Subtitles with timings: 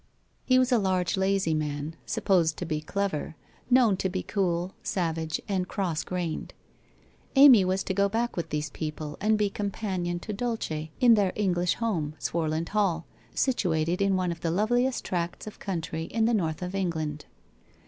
[0.43, 3.35] He was a large lazy man, supposed to be clever,
[3.69, 6.55] known to be cool, savage and cross grained.
[7.35, 11.33] Amy was to go back with these people and be companion to Dulce in their
[11.35, 16.33] English home, Swarland Hall, situated in one of the loveliest tracts of country in the
[16.33, 17.25] north of England.